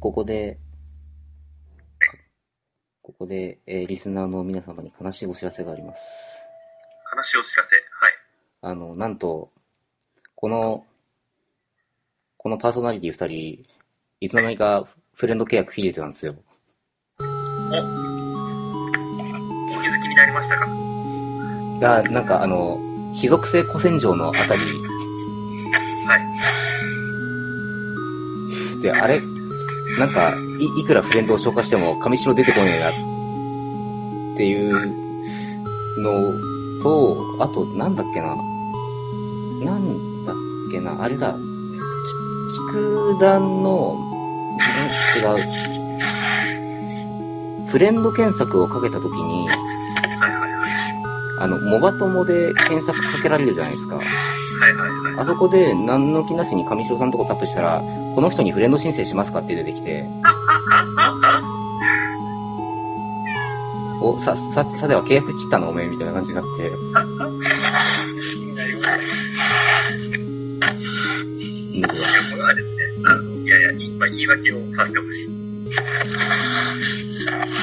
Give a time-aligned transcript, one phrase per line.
[0.00, 0.58] ここで、
[3.02, 6.02] ここで、えーリスナーの皆様に悲しいお知らせがあります。
[7.16, 7.74] 悲しいお知らせ。
[7.74, 7.84] はい。
[8.62, 9.50] あの、なんと、
[10.36, 10.86] この、
[12.36, 13.62] このパーソナリティ二人、
[14.20, 16.36] いつの間にかフレンド契約切れてたんですよ。
[17.18, 17.26] お気
[19.88, 20.66] づきになりましたか？
[21.80, 22.78] が、なんかあの、
[23.16, 24.60] 非属性古戦場のあたり
[26.06, 26.18] は
[28.78, 28.82] い。
[28.82, 29.20] で、あれ、
[29.98, 34.74] なんか、い、いくらフレンドを消化しても、上白出てこねえな、っていう
[35.98, 38.36] のと、あと、なんだっけな。
[39.64, 40.36] なんだっ
[40.70, 41.32] けな、あれだ。
[41.32, 41.38] き
[42.72, 44.08] 菊団の、ん？
[45.18, 45.36] 違う。
[47.70, 49.48] フレンド検索をかけたときに、
[51.40, 54.00] あの、モバ友で検索かけられるじゃないですか。
[54.58, 55.20] はいはいはい。
[55.20, 57.82] あそこで何の気なしに上白さんのとこタップしたら、
[58.14, 60.04] この人にフレンド申請しますかって出てきて、
[64.00, 66.62] お、さ、さ、さでは契約切ったのおめえみたいな感じになって、
[71.78, 71.88] いや。
[71.88, 71.94] こ
[72.36, 75.26] れはですね、あの、いやいや、いまあ、言い訳をさせてほしい。
[75.26, 75.36] 言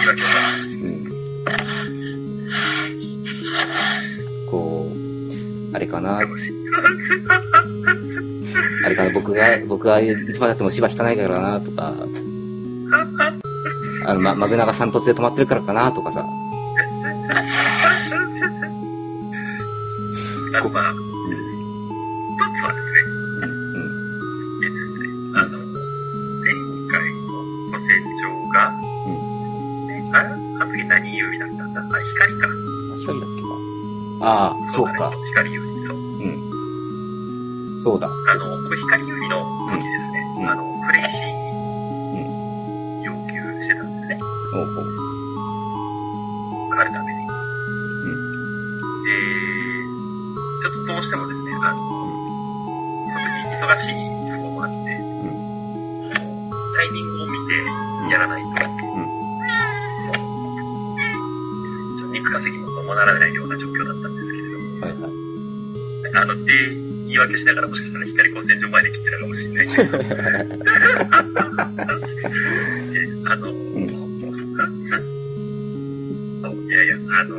[0.03, 0.75] い訳をさせてほしい。
[0.83, 1.05] うん。
[4.51, 4.91] こ
[5.71, 6.19] う、あれかな。
[8.85, 11.93] あれかな、僕が、僕がいつまでたっても芝引かないからな、とか、
[14.07, 16.23] あの、ま、マグナが三突で止まってるからかな、とかさ、
[50.65, 53.93] ちょっとどうしてもですね、あの、その時忙しい
[54.33, 54.75] 都合もあって、
[56.75, 57.53] タイミングを見て
[58.09, 65.11] やらないと、ちょっと肉稼ぎもままならないような状況だったんですけれども、はいはい。
[66.15, 69.67] あの、で、言い訳しながらもしかしたら光光線上前で切ってたかもしれない。
[69.67, 70.05] けど、で
[73.27, 73.51] あの、
[76.65, 77.35] いやいや、あの、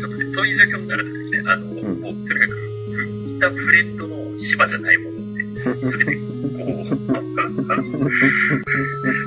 [0.00, 2.52] ちょっとね、そういう状況になるとですね、あの、んもう、とにかく、
[2.92, 3.02] ふ
[3.36, 5.20] 一旦フレンドの芝じゃないものっ
[5.80, 6.86] て、すべて、こう、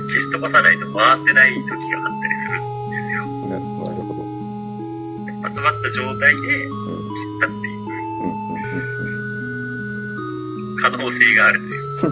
[0.08, 3.26] 消し飛ばさないと回せない時があったりするんですよ。
[3.48, 4.14] ななるほど。
[5.54, 7.06] 集まった状態で切うん。
[7.36, 7.84] ったっていう。
[10.80, 12.10] 可能性があるということ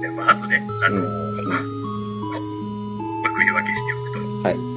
[0.00, 1.04] で、まあ、あとね、あの、うん
[3.22, 4.75] まあ、これ言い訳しておくと、はい。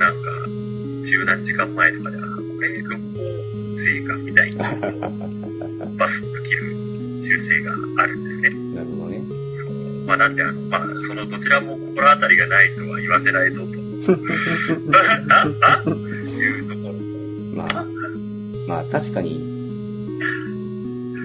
[0.00, 0.30] なんか、
[1.04, 4.64] 十何時間前とかで、あ、これ、録音成果みたいな、
[5.98, 6.74] バスッと切る
[7.20, 8.50] 習性があるんですね。
[8.76, 9.22] なるほどね。
[9.58, 10.06] そう。
[10.06, 13.68] まあ、なんで、あの、まあ、そのどちらも心当たりがないとは言わせないぞと。
[15.28, 16.94] あ、あ、というところ。
[17.54, 17.84] まあ、
[18.66, 19.38] まあ確かに、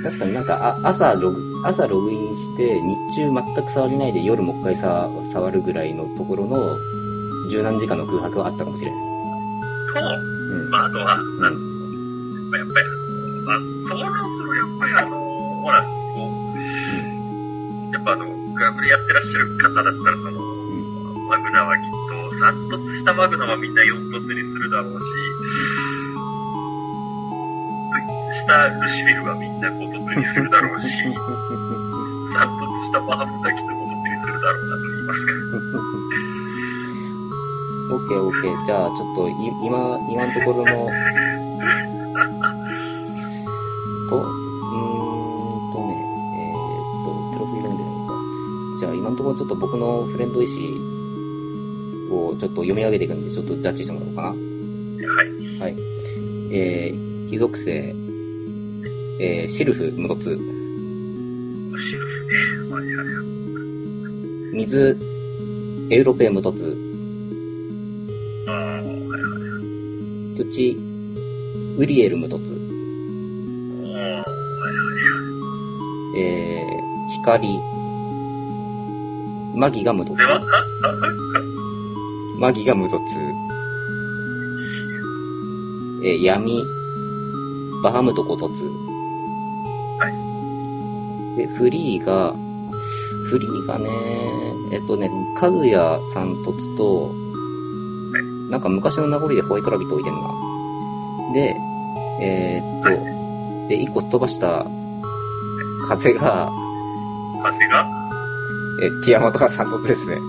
[0.03, 6.78] 確かになんかあ朝ログ、朝ログインして日中全く触りないで夜もう一回さ触るぐらいのところの
[7.55, 9.00] 十何時間の空白はあったかもしれない。
[9.95, 10.69] と、うん。
[10.69, 12.51] まあ、あとは、うん。
[12.51, 12.88] まあやっぱり、
[13.47, 15.15] まあ、そのする、やっぱりあの、
[15.63, 15.88] ほら、こ
[16.51, 16.59] う、
[17.94, 20.39] やっぱあの、グラブでやってらっしゃる方だったら、その、
[21.30, 21.95] マグナはきっと、
[22.44, 25.06] 3突したマグナはみんな4突にするだろうし、
[28.45, 31.15] 下ルシフェルはみんな5突にするだろうし、3突
[32.83, 35.31] したバハムダはきっと5突にするだろうなと言いますか。
[37.91, 38.65] オッケーオッケー。
[38.65, 39.31] じゃあちょっとい
[39.63, 40.65] 今、今のところの、
[44.09, 45.93] と、うーんとね、
[46.35, 48.13] えーっと、プロフィールなんじゃないか。
[48.79, 50.55] じゃあ今のところちょっと僕のフレンド意思
[52.29, 54.29] をちょっと読み上げていくんで、ちょっとジャッジしてもらおうかな。
[54.29, 54.35] は
[55.23, 55.29] い。
[55.59, 55.75] はい。
[56.51, 57.93] えー、非属性、
[59.19, 60.39] えー、シルフ、ムロツ、
[61.77, 62.33] シルフね。
[62.73, 63.25] はいはいはい。
[64.55, 64.97] 水、
[65.91, 66.84] エウロペムトツ。
[70.35, 70.77] 土、
[71.77, 72.43] ウリエルムトツ。
[76.17, 77.59] えー、光、
[79.55, 80.23] マギがムトツで。
[80.25, 80.41] は
[82.37, 83.03] マギがムトツ。
[86.03, 86.61] えー、闇、
[87.81, 88.65] バハムトコトツ。
[89.99, 90.09] は
[91.37, 91.37] い。
[91.37, 92.33] で、フリーが、
[93.29, 93.89] フリーがね、
[94.73, 97.25] えっとね、かぐやさんとつと、
[98.56, 100.19] なんか昔の名残でホワイトラビット置いてんな。
[101.34, 101.57] で、
[102.22, 102.90] えーっと、
[103.68, 104.66] で、一個飛ばした
[105.86, 106.50] 風が、
[107.44, 107.86] 風が？
[108.81, 110.16] え、ティアマトが三突ですね。
[110.16, 110.19] い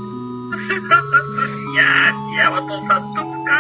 [1.77, 3.53] やー、ティアマトさんとつか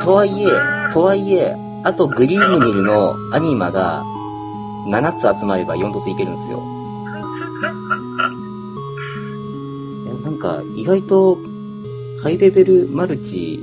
[0.00, 0.04] ー。
[0.04, 0.52] とはいえ、
[0.92, 4.04] とはいえ、あとグリームニルのアニマが
[4.86, 6.62] 7つ集まれば4突いけるんですよ。
[10.22, 11.36] なんか、意外と、
[12.22, 13.58] ハイレベルマルチ、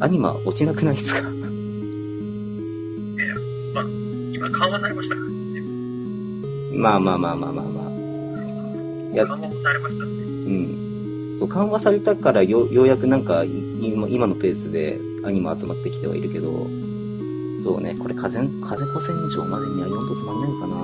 [0.00, 1.20] アニマ落ちなくないですか？
[4.32, 5.32] 今緩和されましたからね。
[6.76, 7.84] まあまあまあまあまあまあ。
[7.84, 7.94] そう
[8.54, 9.12] そうそう。
[9.12, 10.10] いや緩和もされましたね。
[10.10, 10.14] う
[10.50, 11.36] ん。
[11.40, 13.48] そう、緩和されたからよ、ようやくなんか、い
[13.82, 16.68] 今今のペースでアニマ集まってきてはいるけど、
[17.64, 20.74] そうね、これ風、風子戦場までには4突間に合うかな？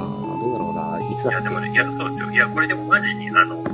[0.43, 0.99] どうだろうな？
[1.01, 1.49] いついや、だっけ？
[1.49, 2.31] でもね、いや、そうですよ。
[2.33, 3.65] いや、これでもマジに、あの、うん。
[3.65, 3.69] い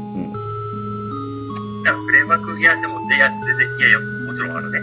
[1.84, 3.98] や、フレーバック、いや、でも、いや、全然、いやいや、
[4.28, 4.78] もちろんあのね、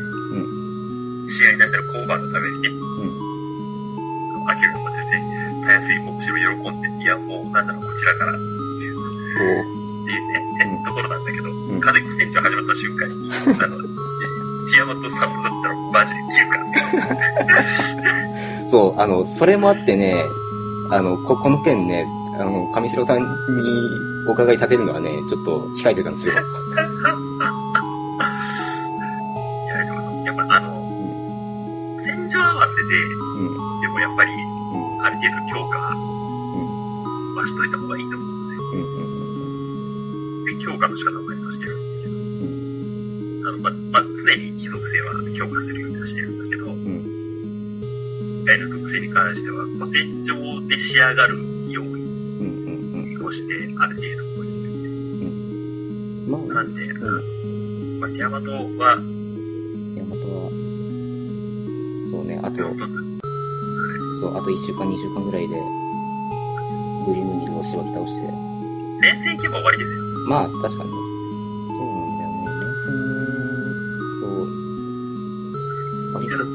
[1.28, 2.70] 試合になったらコーバーのためにね、
[4.48, 5.06] アキラが先
[5.62, 9.78] 生、たやすい面白い喜んで、いや、もう、なんだろう、こちらから、っていうお
[10.08, 10.14] ね、
[10.66, 10.84] うん。
[10.84, 11.80] ところなんだけど、ん。
[11.82, 13.32] 風子戦場始まった瞬間に、
[13.64, 16.58] あの、ティアマとサットだったら、マジで切るか
[17.54, 17.64] ら。
[18.70, 20.24] そう、あの、それもあってね、
[20.92, 22.06] あの、こ、この件ね、
[22.40, 23.26] あの、上白さんに
[24.30, 26.44] お伺い立てるのはね、ちょっと控えてたんですよ。
[35.18, 36.62] る程度強化う
[37.34, 38.48] ん、はしといた方がいいと思うん。
[38.48, 38.68] ですよ。
[40.60, 46.38] 強化の仕方を割としてるんですけど、うん、あの、ま、まあ、常に貴族性は強化するようにはしてるん。
[46.44, 50.36] だけど、うん、外の属性に関しては、古戦場
[50.68, 51.38] で仕上がる
[51.72, 52.48] ようにうん、
[52.94, 54.54] うん、見越して、ある程度こういう
[56.28, 56.32] うん。
[56.32, 56.74] まあ、なん。
[56.76, 58.58] で、うん、まあ、ティアマトは、
[59.96, 60.52] ヤマトは、
[62.12, 63.17] そうね、あと、一つ、
[64.20, 65.56] そうあと1週間、2週間ぐらいで、
[67.06, 68.34] グリームニルをしばき倒して、
[69.02, 70.04] 連戦行けば終わりですよ。
[70.28, 70.90] まあ、確かに。
[70.90, 70.98] そ
[71.78, 72.50] うなんだよね。
[72.58, 72.98] 連戦
[74.18, 74.50] そう、
[76.18, 76.50] 割と、うん、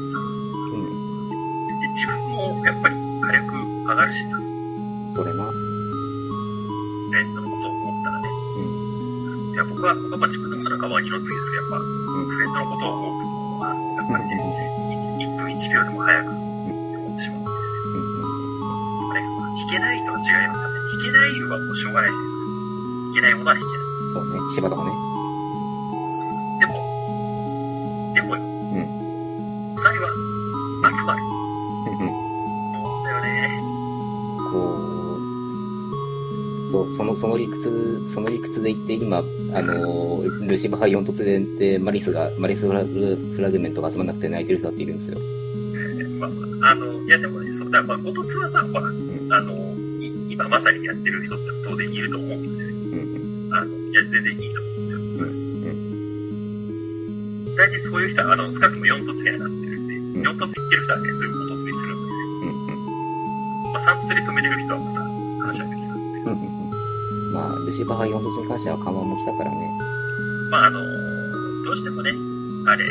[1.79, 3.55] で自分もやっぱり火力
[3.87, 4.37] 上がるしさ、
[5.15, 5.47] それな。
[7.13, 8.27] レントのことを思ったらね、
[8.57, 11.81] うん、そういや、僕は、僕はまあ自分のことなんかは二の次ですけど、やっぱ、ん。
[12.27, 13.27] フレントのことを思うと、
[13.63, 14.35] まあ、やっぱりね、
[15.19, 16.42] 1分1秒でも早く
[20.23, 20.79] 違いますからね。
[20.89, 22.53] 弾けないはもうしょうがないじゃないですか。
[23.03, 23.83] 弾けないものは弾けない。
[24.13, 24.91] そうね、柴田がね。
[26.15, 26.59] そうそう。
[26.59, 26.73] でも、
[28.15, 28.79] でもよ、うん、
[29.71, 30.07] お祭りは
[30.89, 31.19] 集まる。
[31.83, 32.07] うん、うん。
[32.71, 33.27] そうだよね。
[34.51, 34.53] こ
[36.69, 39.21] う、そう、その、その理屈、その理屈で言って、今、あ
[39.61, 41.39] のー、ルシファー4突で
[41.73, 45.17] で、マリスが、マリスフラグフラグメントが集まんなくて泣いてる人だっているんですよ。
[46.19, 46.27] ま
[46.67, 49.72] あ、あの、いやでもね、そうだ、まあ、おとつはさ、ほら、あの、
[50.33, 52.57] 今まさにやってる人って当然いると思うん。
[52.57, 52.77] ですよ。
[52.77, 55.29] うん、あの、いや、全然いいと思うんですよ、う
[57.53, 59.85] ん、大体そういう人は、あの、少なくとも4突になってるん。
[59.87, 62.01] で、ん4突いってる人はね、すぐ5突にするん。
[62.09, 62.33] ですよ。
[62.33, 65.05] うん、まあ、3突で止めれる人はまた
[65.45, 66.01] 話は別なん。
[66.01, 66.33] ですけど。
[66.33, 69.69] まあ、ルシファー4突に関しては緩和も来たからね。
[70.49, 72.09] まあ、あの、どうしてもね、
[72.65, 72.85] あれ、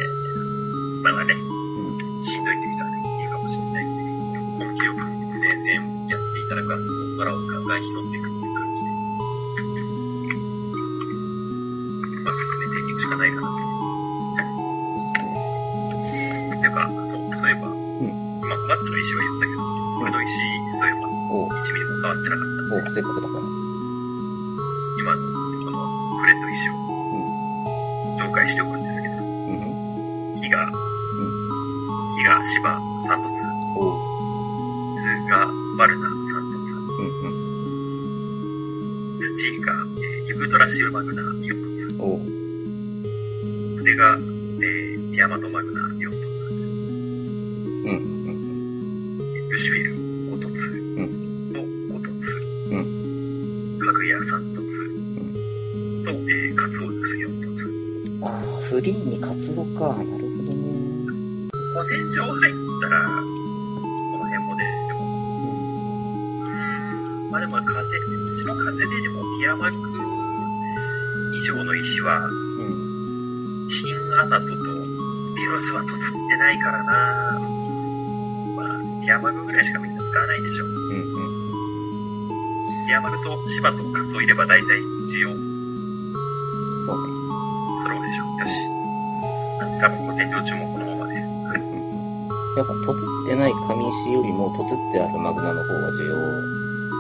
[1.02, 1.34] まあね、
[2.22, 2.44] しん。
[2.44, 4.30] どいって人はいるかもしれないん。
[4.30, 5.02] で、根気よく
[5.42, 5.74] 連戦
[6.06, 8.90] やっていただくと、ここからをガンガン拾っていくっていう感じで、
[12.24, 13.54] まあ、進めていくしかないかなと。
[16.58, 19.62] っていうか、そう、そういえば、まあ、マッチの石は言ったけど、
[20.02, 20.34] 俺の石、
[20.78, 22.74] そういえば、おう、1ミリも触ってなかった。
[22.74, 23.42] おう、せっかくだから。
[24.98, 25.22] 今の、
[25.62, 25.78] この
[26.18, 26.72] フレンド石を
[28.18, 30.66] 紹介しておくんですけど、うん、うん、火が、
[32.42, 33.30] 芝3突、
[33.78, 35.46] おう、水が
[35.78, 36.11] バルナ
[40.52, 41.96] トラシルマグナ4凸。
[41.98, 42.20] お
[43.78, 44.18] それが、
[44.60, 46.52] えー、ティアマトマグナ4凸。
[46.52, 46.56] う
[47.88, 47.96] ん、
[49.48, 49.56] うん。
[49.56, 50.52] シフィル5突。
[50.98, 51.08] うん。
[51.54, 52.12] と5突。
[52.68, 53.78] うん。
[53.78, 54.60] かぐや3突。
[54.60, 54.60] う
[56.02, 56.04] ん。
[56.04, 58.26] と、えー、カツオです4突。
[58.26, 59.96] ああ、フリーにカツオか。
[59.96, 60.60] なるほどね。
[61.72, 63.00] 古戦場入ったら、
[64.12, 65.00] この辺もね、でも、
[66.44, 66.48] う
[67.28, 69.91] ん、まあでも風、うちの風ででもティアマグナ
[71.42, 74.54] 上の石は、うん、新アナトと
[75.34, 75.96] ビロスはとつっ
[76.28, 77.40] てないからな
[78.54, 78.68] まあ、
[79.02, 80.64] ティアマグぐらいしかみんな使わないでしょ。
[80.66, 82.86] うんうん。
[82.86, 84.78] ティアマグと芝とカツをいれば大体
[85.10, 85.30] 需要。
[85.30, 87.14] そうね。
[87.82, 88.24] 揃うでしょ。
[88.38, 88.68] よし。
[89.80, 91.26] 多分古戦場中もこのままです。
[91.26, 91.60] はい。
[92.56, 96.14] やっぱ、とつってない紙石よりも、とつってあるマグナの方が需要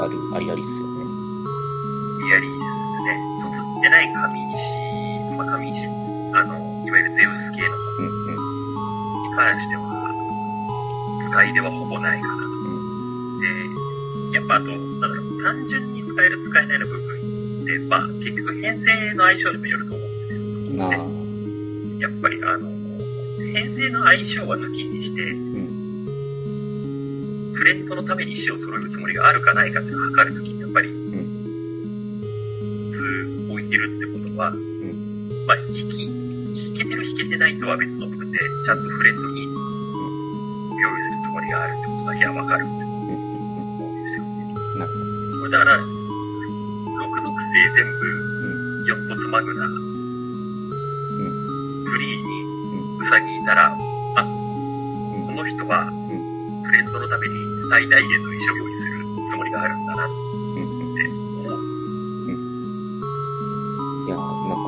[0.02, 1.04] ある、ありありっすよね。
[2.24, 2.71] ありあり
[18.62, 20.96] 編成の相性にもよると思うんですよ、そこって。
[22.02, 22.70] やっぱりあの、
[23.52, 30.96] 編成の相性は抜きにして、うん、フレンドのために石を揃えるつもりがあるかないかっていうのを測るときに、やっぱり、うん、
[32.92, 32.98] 普
[33.48, 34.58] 通置いてるってことは、うん、
[35.46, 42.86] まあ、引き、引けてる引けてないとは別の部分で、ちゃんとフレンドに用意するつもりがあるってことだけはわかるって思
[43.88, 44.46] うんですよね。
[45.50, 48.21] だから、6属性全部、
[49.22, 49.72] 4つマグナ、うん、
[51.86, 57.34] フリーにウサギいたら、あ、この人は、フレンドのために
[57.70, 60.12] 最大限の衣装を用意するつもりがあるんだなって
[61.38, 61.62] 思う。
[64.06, 64.66] いやなんか、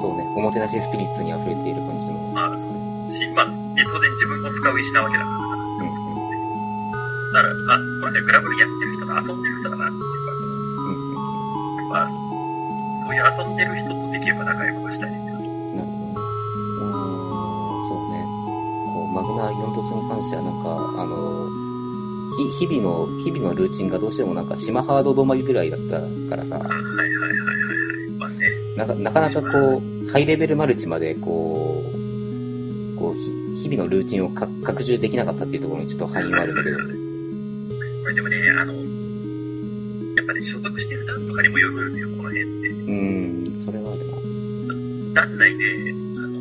[0.00, 2.30] そうね、おもてなしスピリッツに溢れている感じの。
[2.38, 2.70] ああ、そう。
[3.10, 5.38] し、まあ、で、当然自分も使う石なわけだから。
[7.32, 10.02] だから、あ、この人グラブルやってる人だ、遊んでる人だなっていう
[11.90, 12.06] か、うん。
[12.06, 12.19] やっ
[13.16, 15.48] ぱ、そういう遊んでる人とできれば仲良くはしたいですよね。
[15.76, 16.14] なるほどね。
[16.16, 16.98] あ
[17.88, 18.24] そうね。
[18.94, 21.40] こう、マグナ4突に関してはなんか、あの、
[22.58, 26.00] 日々の、日々のルーチンがどうしてもなんか島ハード止まりぐらいだった
[26.30, 26.58] からさ。
[26.58, 27.46] はいはいはいはいは
[28.06, 28.10] い。
[28.18, 28.46] まあね。
[28.76, 33.14] なかなかなかこう、ハイレベルマルチまでこう、こう、
[33.60, 34.30] 日々のルーチンを
[34.64, 37.00] 拡充できなかったっていうところにちょっと範囲はあるんだけど。
[38.10, 38.79] れでもね、あの、
[40.40, 42.68] やっぱね、所属してる団とかにもよるんですよ、この辺って。
[42.70, 42.92] う
[43.52, 44.16] ん、それはあるな。
[45.20, 46.40] 団内で、あの、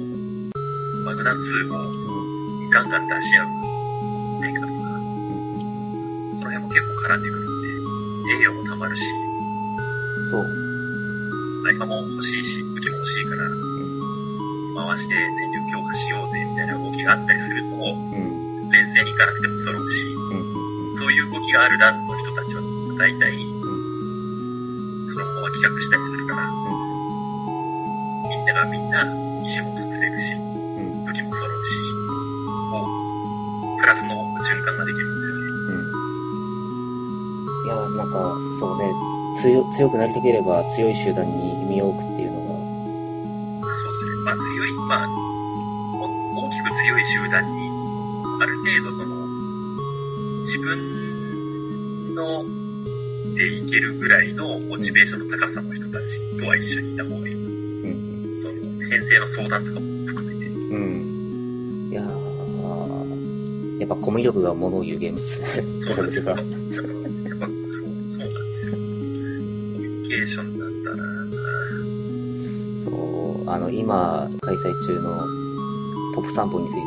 [1.04, 1.76] マグナ2も
[2.72, 3.48] ガンガン出し合う
[4.40, 5.04] メーカーとか、う
[6.32, 7.62] ん、その辺も結構絡んでくるん
[8.28, 9.04] で、栄養も溜まるし、
[10.32, 10.46] そう。
[11.68, 20.06] 合間も欲しいし、武器も欲しいから、うん、回して戦力強化しようぜみたいな動きがあったりすると、うん、連戦に行かなくても揃うし、
[20.98, 22.62] そういう動きがある団の人たちは、
[22.98, 23.39] 大体、
[25.90, 26.46] したりするから、
[28.30, 28.46] みん。
[28.46, 28.90] ながみん。
[28.92, 29.02] な
[29.44, 31.74] 石も突れるし、武器も揃うし、
[32.70, 35.16] こう、プラスの循環ができるん。
[35.16, 35.42] ですよね。
[35.66, 35.82] う
[37.64, 37.66] ん。
[37.66, 38.12] いや、なん。
[38.14, 38.94] か、そうね、
[39.42, 42.50] 強強くなりたければ強い集団に身を置くっていうのが。
[43.74, 44.12] そうですね。
[44.26, 45.08] まあ強い、まあ、
[46.38, 47.72] 大きく強い集団に、
[48.40, 49.26] ある程度その、
[50.46, 52.46] 自分の
[53.36, 57.40] でいけるぐらいのモチベーションの高さの人たちとは一緒にいた方がいいと。
[57.40, 57.44] う
[57.88, 58.42] ん。
[58.42, 58.54] その、
[58.90, 60.52] 編成の相談とかも含めて。
[60.52, 61.90] うん。
[61.92, 65.64] いやー、やっぱコミュ力がものを言うゲームっすね。
[65.84, 66.26] そうなんですよ。
[66.26, 68.74] やっぱ、そう、そうなんですよ。
[68.74, 71.04] コミュニケーションなんだな
[72.84, 75.06] そう、あの、今、開催中の
[76.16, 76.86] ポップ散歩についても、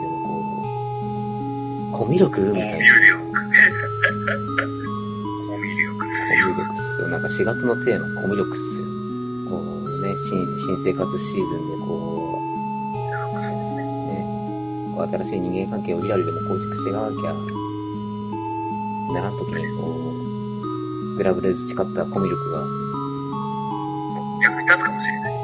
[1.93, 2.41] こう、コミュ力？
[2.43, 2.77] みたいな。
[2.77, 3.23] コミュ力。
[7.23, 8.87] なんか4月のテーマ、コミュ力っすよ。
[9.49, 13.87] こうね、新、新生活シーズンでこう、そうですね。
[14.11, 14.27] ね、
[14.97, 17.33] こう新しい人間関係をリアルでも構築していかなきゃ、
[19.15, 22.67] ならんときにこう、グラブで培ったコミュ力が、
[24.43, 25.35] 役に立つかもしれない。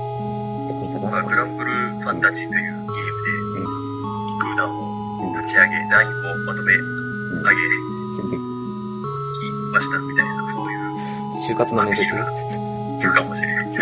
[0.67, 1.27] 役に立たない。
[1.29, 3.63] グランブルファンタジーというゲームで、う
[4.35, 6.83] ん、空団を立ち上げ、団員をまとめ上
[7.55, 7.79] げ、
[9.71, 10.38] ましたみたいな。
[11.49, 12.15] 就活の面接言
[13.11, 13.65] うかもしれない。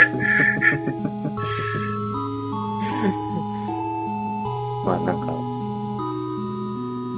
[4.87, 5.27] まあなんか、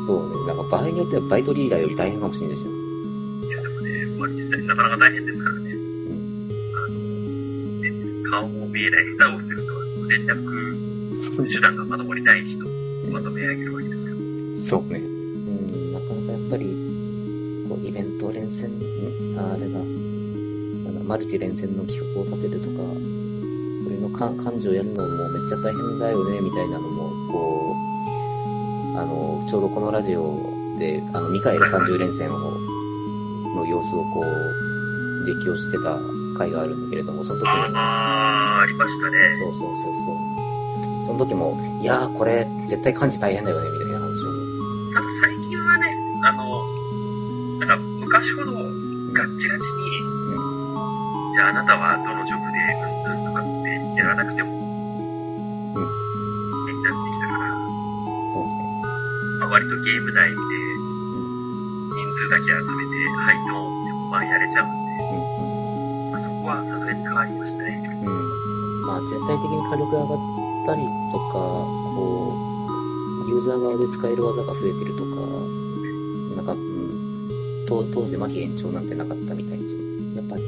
[0.06, 2.70] そうね、なんか場合によってはバイトリーダーより大変かもしれないしな。
[2.70, 2.72] い
[3.50, 5.70] やでもね、まあ実際なかなか大変ですからね。
[5.70, 5.78] うん。
[6.72, 6.96] あの、
[7.82, 7.92] ね、
[8.30, 9.74] 顔も見えない下手をすると、
[10.08, 10.38] 連絡
[11.44, 12.70] 手段がまともにない人を
[13.12, 14.16] まとめ上げるわけですよ。
[14.80, 14.98] そうね。
[14.98, 16.64] うん、なかなかやっぱり、
[17.68, 19.68] こう、イベント連戦、んあれ
[20.92, 22.82] が、マルチ連戦の企画を立てるとか、
[23.82, 27.74] そそれのか漢字をやるのもめっちゃ大変だよね、みたいなのも、こ
[28.94, 30.40] う、あの、ちょうどこのラジオ
[30.78, 32.38] で、あの、ミカエル30連戦を、
[33.56, 34.24] の様子をこう、
[35.26, 35.98] 実況してた
[36.38, 39.18] 回があるんだけれども、その時も、あー、ありましたね。
[39.40, 41.06] そうそうそうそう。
[41.06, 44.94] その時も、いやー、これ、絶対漢字大変だよね、みたいな話を。
[44.94, 46.78] ただ最近はね、あの、
[47.58, 49.67] なんか昔ほどガッチガチ
[60.18, 65.14] 内で人数だけ集めて、はい、ドーンってまあやれちゃうんで、
[66.10, 67.78] まあ、そこはさすがに変わりましたね。
[68.02, 68.82] うん。
[68.82, 70.18] まあ、全体的に火力上がっ
[70.66, 70.82] たり
[71.12, 71.38] とか、
[71.94, 72.34] こ
[73.26, 75.14] う、ユーザー側で使える技が増えてるとか、
[76.34, 80.42] なんか、うん、当当時、麻痺延長なんてなかったみたいに、やっぱり、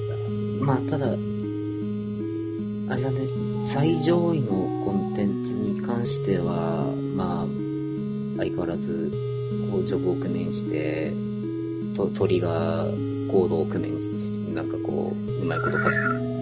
[0.62, 3.28] まあ、ただ、あれだね、
[3.64, 4.48] 最上位の
[4.84, 7.46] コンテンツに関しては、まあ、
[8.36, 9.29] 相変わらず、
[9.70, 11.12] こう、ジョブを工面して、
[11.96, 12.84] と鳥が
[13.30, 15.96] コードを工面して、なんかこう、うまいことかし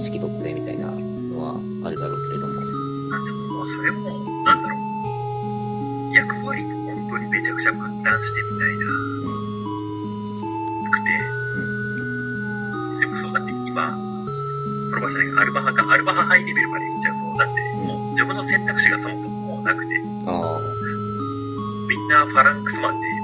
[0.05, 2.55] 指揮取ってみたいなのはあるだろうけれども。
[2.57, 4.09] まあそれも、
[4.45, 8.87] なんだろう、役割と本当にめちゃくちゃ分担してみたいな、
[10.89, 11.21] くて、
[12.97, 13.93] それこそだって今、
[14.91, 20.61] プロバじゃないか、アルバハか、アルバハハイレベルまで行っちゃうと、だってもう自分の選択肢がそもそももうなくて、ああ。
[21.89, 23.18] みんなファランクスマンで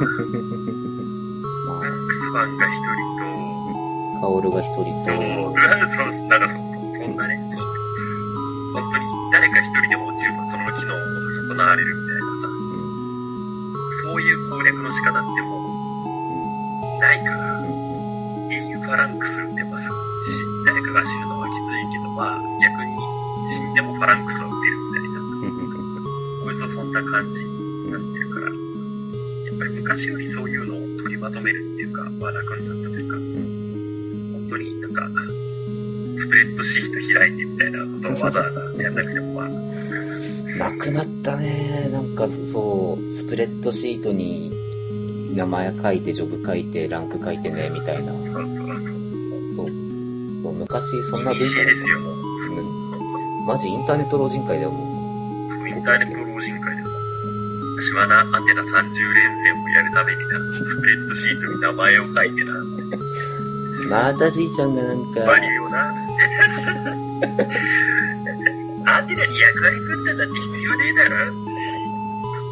[0.00, 1.54] みたいな。
[1.64, 5.10] ファンクスマンが一人と、カオルが一人と、
[5.90, 6.28] そう、そう。
[6.28, 7.74] なんかそうそう、そんなね、そうそう。
[8.74, 10.98] 本当に誰か一人でも落ちるとその機能を
[11.48, 12.03] 損なわれる
[31.24, 35.08] まとめるっていうか、まあ楽になったというか、本当になんか、
[36.18, 39.48] スプレッドシート開いてみたいなことをわざわざやんなくてもまあ、
[40.70, 41.88] なくなったね。
[41.90, 44.52] なんか、そう、スプレッドシートに
[45.34, 48.12] 名前書いて、ジョブ書いて、ランク書いてね、みたいな。
[48.12, 48.76] そうそうそう。
[49.56, 49.70] そう。
[50.42, 52.00] そう昔、そんな文化ですよ、
[53.46, 56.33] マジインターネット老人会だよ、もそうインターネット老人会
[57.94, 62.66] 私はな、アテナ30連戦をやるためにな、スプレッドシートに名前を書いてな、う。
[63.88, 65.94] またじいちゃんがなんか、バリューをな、
[68.98, 71.16] アテナに役割分担なんて必要ねえだろ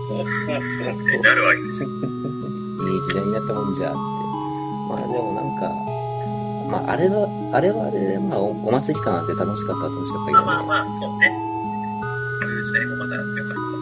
[0.06, 1.88] フォッフォッフォみたいになるわけですよ。
[1.88, 3.98] いい時代になったもんじゃって。
[4.88, 5.66] まあでもなんか、
[6.70, 11.34] まああれは、あれはあれで、まあおお祭り感あって楽しかった、楽しかったけど、まあまあまあ、そうね。
[12.40, 13.81] そういう時代もまた良かった。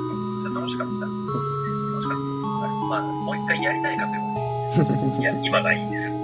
[0.60, 0.92] 楽しかった。
[0.92, 2.24] 楽しかった。
[2.88, 6.12] まあ、もう一回やりたいかというと、 いや、今がいいです。
[6.12, 6.20] うん。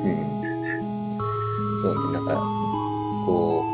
[1.80, 2.34] そうね、なんか、
[3.24, 3.64] こ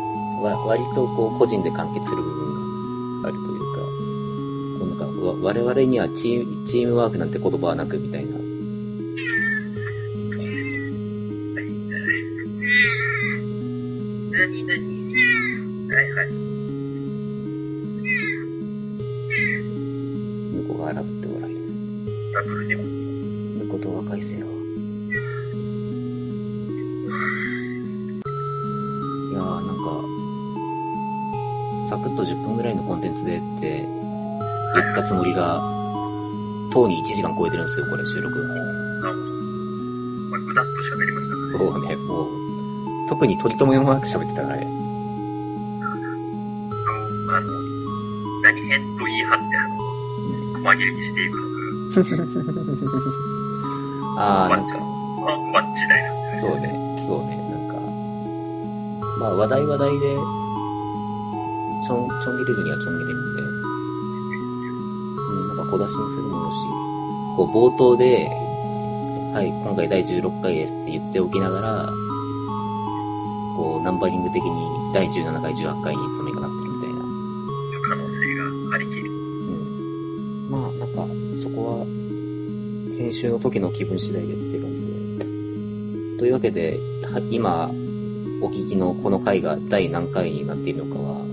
[0.41, 3.81] う、わ割とこう個人で完結する部分があるというか、
[4.79, 8.33] こうなんかわ我々にはチームチームワークなんて言葉はなくみたいな。
[8.33, 8.42] な
[32.03, 33.87] クッと10分ぐらいのコンテンツでって
[34.75, 35.61] 言ったつもりが、
[36.73, 38.43] とうに1時間超えてるんですよ、これ収録が。
[38.49, 39.15] なるほど。
[40.31, 41.43] まあ、ぐだっと喋りましたね。
[41.53, 42.29] そうね、もう、
[43.09, 44.67] 特に取り留めもなく喋ってたからね。
[47.29, 47.53] あの、
[48.43, 49.77] 何編と言い張って、あの、
[50.65, 51.43] 細切れにしていくの
[54.17, 54.81] あー、が、なんか、あ、
[55.37, 57.75] 小バッチ代なんでそうね、そうね、なんか、
[59.21, 60.17] まあ話題話題で、
[61.87, 63.43] ちょん、ちょん切れるにはちょん切れるんで、
[65.19, 66.57] うん、なんか小出しにするもよし、
[67.37, 68.31] こう冒頭で、
[69.33, 71.93] はい、今回第16回ですって言っておきながら、
[73.57, 77.01] こう、ナンバリング的に第17回、18回にそれがなってるみたいな。
[77.89, 79.11] 可能性がありきる。
[79.11, 79.15] う
[80.49, 80.51] ん。
[80.51, 81.07] まあ、なんか、
[81.43, 81.87] そこは、
[82.99, 84.87] 編集の時の気分次第でっていう感じ
[85.19, 86.19] で。
[86.19, 87.71] というわけで、は今、
[88.43, 91.32] お聞きのこの回が第何回になっているのかは、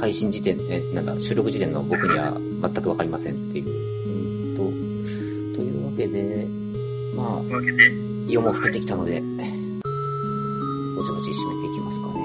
[0.00, 3.66] 配信時点、え、なんだ、収録時点の僕には全くわかりませんっていう。
[3.66, 4.12] う
[4.52, 4.62] んと、
[5.58, 6.46] というわけで、
[7.16, 9.20] まあ、というわけで、夜も更けてきたので、
[10.94, 12.20] ぼちぼち締めていきますかね。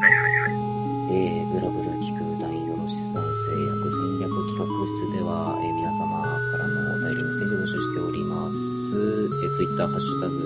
[0.00, 0.70] はいはい
[1.10, 8.70] えー、ブラブル聞く大よろしさん制約戦略企画室では、えー、皆様からのお便りメッセージを募集しております。
[8.90, 10.38] えー、ツイッター、ハッシュタグ、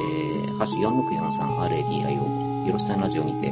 [0.00, 0.84] えー、ハッシュ
[1.80, 3.48] 4643RADIO、よろしさんラジオにて、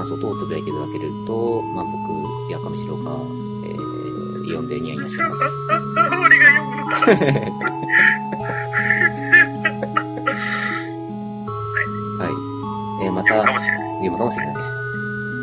[0.00, 3.20] 感想等をつぶやいていただけると、まあ、僕や上白が、
[3.64, 5.42] えー、読んでニヤニヤします。
[6.16, 7.06] 俺が読むのかな
[12.16, 13.04] はい。
[13.04, 13.44] えー、また。
[13.44, 13.52] 読
[14.10, 14.60] むかもしれないし。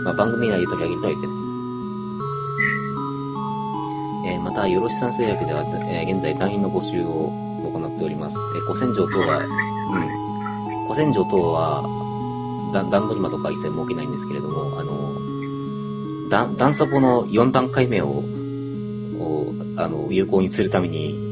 [0.05, 1.33] まあ、番組内で取り上げるとは言ってな
[4.25, 4.33] い。
[4.33, 7.29] えー、また、よろしさん製薬では、えー現在団員の募集を
[7.61, 8.35] 行っております。
[8.35, 9.99] えー、古戦場等は、う
[10.81, 10.87] ん。
[10.87, 11.96] 古戦場等は、
[12.73, 21.27] だ段取り間とか一切設けないんですけれども、あの、だ段サポの4段階目を、をあの、有効にするために、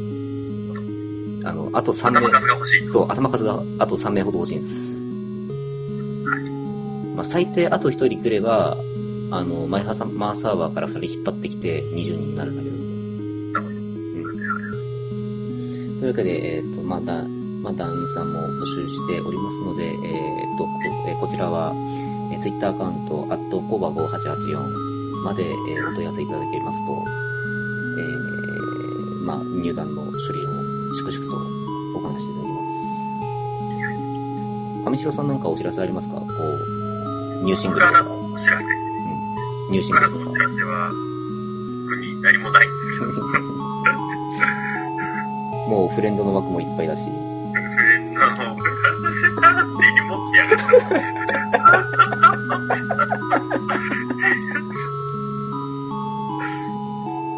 [1.44, 2.86] あの、あと3名頭、数が欲しい。
[2.88, 4.96] そう、頭数があと3名ほど欲しいんです。
[7.16, 8.78] まあ、最低あと1人来れば、
[9.32, 12.76] あの、マイハサマーサーバーから2人引っ張ってきて20人になるんだけど。
[12.76, 12.80] う
[15.98, 16.00] ん。
[16.00, 17.24] というわけで、えっ、と、また、
[17.66, 20.70] また、団員さんも募集しておりますので、えっ、と、こ
[21.08, 21.74] えーこちらは、
[22.32, 26.94] えー、Twitter アカウント、アットコバ5884まで、えーお問い合わせいただけますと、
[27.98, 30.50] えー、まあ、入団の処理を
[30.96, 31.38] 粛々と
[31.98, 32.62] 行わせていただきま
[34.86, 34.90] す。
[34.92, 36.16] 上白さんなんかお知らせありますか？
[36.22, 38.66] こう、入シングルとか、お知らせ。
[38.66, 40.40] うん、入シン僕グルとかお知。
[40.40, 40.92] らせは、
[41.90, 43.12] 特に何もないんですけど。
[45.66, 47.02] もうフレンドの枠もいっぱいだし、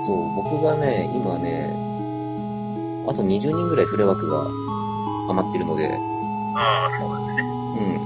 [0.05, 1.73] そう、僕がね、今ね、
[3.07, 4.47] あと20人ぐらいフレ枠が
[5.29, 5.89] 余ってるので、
[6.55, 7.43] ああ、そうなんですね。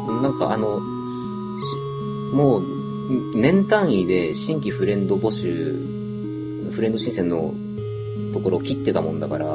[0.07, 0.79] うん、なんかあの、
[1.59, 1.75] し
[2.33, 2.63] もう、
[3.35, 5.75] 年単位で新規フレンド募集、
[6.71, 7.53] フレンド申請の
[8.33, 9.45] ところを切ってたもんだから。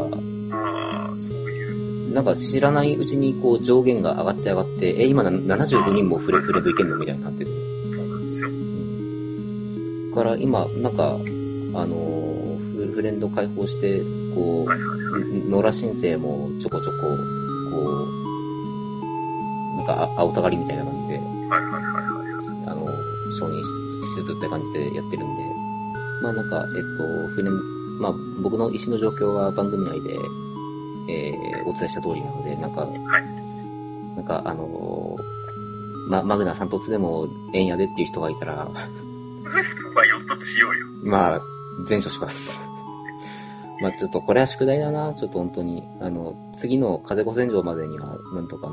[2.17, 7.51] なんか知らないうちにこう上限が上がって上がって、え、今な75人もフレフレンドいけんのみたいになってる。
[7.95, 8.49] そうなんですよ。
[10.15, 12.47] から今、なんか、あのー
[12.95, 14.01] フレンド開放して、
[14.35, 15.21] こはいはいはい。
[15.45, 16.97] う、野良申請もちょこちょこ、
[17.71, 17.77] こ
[19.75, 22.01] う、なんかあ青たがりみたいな感じで、はいはいはいは
[22.65, 22.73] い。
[22.73, 22.87] あの、
[23.39, 23.67] 承認し
[24.17, 25.43] つつって感じでやってるんで、
[26.23, 30.17] まあなんか、えっと、フレン、まあ僕の意思の状況は番組内で、
[31.09, 32.97] えー、お伝えした通りなので、なんか、はい。
[34.17, 35.37] なんかあのー
[36.09, 40.87] ま、マグナ3突でもええんやでっていう人がいたら、 そこは4突しようよ。
[41.05, 41.41] まあ、
[41.89, 42.61] 全処します。
[43.81, 45.83] まあちょっとこれは宿題だな、ちょっと本当に。
[46.01, 48.71] あの、次の風子戦場までには、なんとか、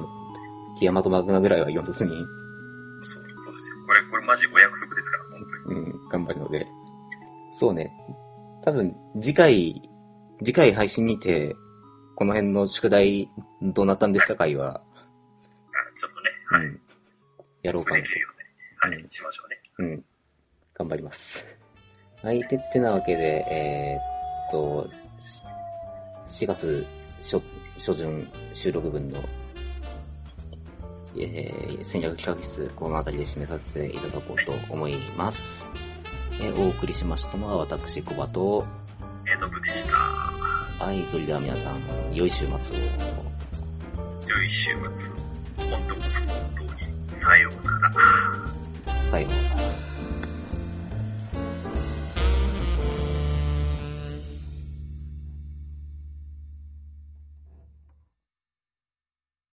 [0.80, 3.78] ティアマとマグナぐらいは4突に、そう、そうですよ。
[3.86, 5.80] これ、これマジお約束ですから、本当に。
[5.80, 6.68] うん、頑張るので。
[7.52, 7.92] そうね。
[8.64, 9.82] 多分、次回、
[10.40, 11.56] 次回配信にて、
[12.16, 13.30] この辺の宿題
[13.62, 14.82] どうなったんですか会は、あ
[16.00, 16.66] ちょっとね、はい。
[16.66, 16.82] うん、
[17.64, 18.04] やろうかなと。
[18.04, 18.28] できるよ
[18.86, 19.44] うに、はい、しましょ
[19.80, 19.92] うね。
[19.92, 20.06] うん。
[20.76, 21.46] 頑張ります。
[22.24, 24.90] はい、てってなわけで、えーっと、
[26.30, 26.86] 4月
[27.22, 27.42] 初
[27.78, 29.20] 初旬収録分の、
[31.18, 35.68] えー戦略企画室、この辺りで締めさせていただこうと思います。
[36.42, 38.66] えーお送りしましたのは私、コバと、
[39.28, 40.23] えー、ノブでした。
[40.80, 41.82] はい、それでは皆さん、
[42.14, 42.58] 良い週末を。
[44.28, 44.80] 良い週末。
[45.70, 46.70] 本当こそ本当に、
[47.12, 47.94] さようなら。
[49.10, 49.83] さようなら。